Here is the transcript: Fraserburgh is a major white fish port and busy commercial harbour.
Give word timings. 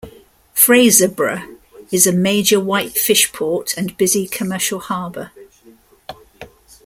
Fraserburgh 0.55 1.59
is 1.91 2.07
a 2.07 2.11
major 2.11 2.59
white 2.59 2.97
fish 2.97 3.31
port 3.31 3.77
and 3.77 3.95
busy 3.97 4.25
commercial 4.27 4.79
harbour. 4.79 5.29